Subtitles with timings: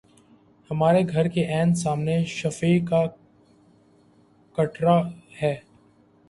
[0.69, 3.03] ہمارے گھر کے عین سامنے شفیع کا
[4.57, 4.97] کٹڑہ
[5.41, 5.55] ہے۔